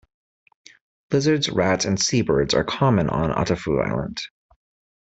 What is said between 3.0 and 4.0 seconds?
on Atafu